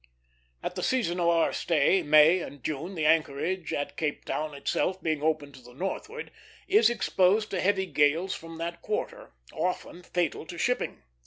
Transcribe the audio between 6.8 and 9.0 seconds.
exposed to heavy gales from that